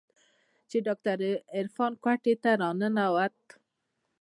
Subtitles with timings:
[0.69, 1.17] چې ډاکتر
[1.57, 3.35] عرفان کوټې ته راننوت.